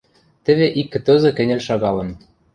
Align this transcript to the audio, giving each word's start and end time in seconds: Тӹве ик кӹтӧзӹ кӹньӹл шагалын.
Тӹве 0.45 0.67
ик 0.79 0.87
кӹтӧзӹ 0.93 1.29
кӹньӹл 1.37 1.61
шагалын. 1.67 2.09